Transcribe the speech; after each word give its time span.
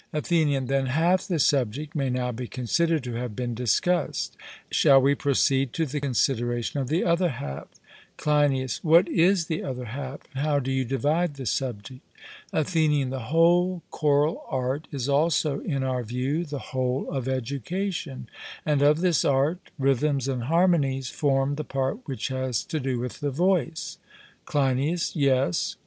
ATHENIAN: 0.13 0.65
Then 0.65 0.87
half 0.87 1.27
the 1.27 1.37
subject 1.37 1.93
may 1.93 2.09
now 2.09 2.31
be 2.31 2.47
considered 2.47 3.03
to 3.03 3.13
have 3.13 3.35
been 3.35 3.53
discussed; 3.53 4.35
shall 4.71 4.99
we 4.99 5.13
proceed 5.13 5.73
to 5.73 5.85
the 5.85 5.99
consideration 5.99 6.79
of 6.79 6.87
the 6.87 7.03
other 7.03 7.29
half? 7.29 7.67
CLEINIAS: 8.17 8.83
What 8.83 9.07
is 9.07 9.45
the 9.45 9.63
other 9.63 9.85
half, 9.85 10.21
and 10.33 10.43
how 10.43 10.57
do 10.57 10.71
you 10.71 10.85
divide 10.85 11.35
the 11.35 11.45
subject? 11.45 12.01
ATHENIAN: 12.51 13.11
The 13.11 13.25
whole 13.29 13.83
choral 13.91 14.43
art 14.49 14.87
is 14.91 15.07
also 15.07 15.59
in 15.59 15.83
our 15.83 16.01
view 16.01 16.45
the 16.45 16.73
whole 16.73 17.07
of 17.11 17.27
education; 17.27 18.27
and 18.65 18.81
of 18.81 19.01
this 19.01 19.23
art, 19.23 19.69
rhythms 19.77 20.27
and 20.27 20.45
harmonies 20.45 21.11
form 21.11 21.53
the 21.57 21.63
part 21.63 21.99
which 22.07 22.29
has 22.29 22.63
to 22.63 22.79
do 22.79 22.97
with 22.97 23.19
the 23.19 23.29
voice. 23.29 23.99
CLEINIAS: 24.45 25.15
Yes. 25.15 25.75